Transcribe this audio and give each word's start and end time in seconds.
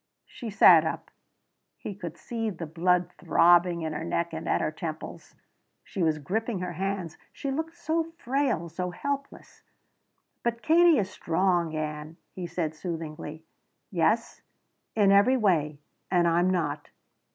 She 0.25 0.49
sat 0.49 0.83
up; 0.83 1.11
he 1.77 1.93
could 1.93 2.17
see 2.17 2.49
the 2.49 2.65
blood 2.65 3.11
throbbing 3.19 3.83
in 3.83 3.93
her 3.93 4.03
neck 4.03 4.33
and 4.33 4.49
at 4.49 4.59
her 4.59 4.71
temples. 4.71 5.35
She 5.83 6.01
was 6.01 6.17
gripping 6.17 6.57
her 6.57 6.71
hands. 6.71 7.19
She 7.31 7.51
looked 7.51 7.75
so 7.75 8.05
frail 8.17 8.67
so 8.67 8.89
helpless. 8.89 9.61
"But 10.41 10.63
Katie 10.63 10.97
is 10.97 11.11
strong, 11.11 11.75
Ann," 11.75 12.17
he 12.33 12.47
said 12.47 12.73
soothingly. 12.73 13.43
"Yes 13.91 14.41
in 14.95 15.11
every 15.11 15.37
way. 15.37 15.77
And 16.09 16.27
I'm 16.27 16.49
not." 16.49 16.89